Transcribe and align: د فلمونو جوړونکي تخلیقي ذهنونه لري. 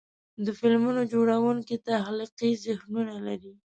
د 0.45 0.47
فلمونو 0.59 1.01
جوړونکي 1.13 1.75
تخلیقي 1.89 2.51
ذهنونه 2.65 3.15
لري. 3.27 3.53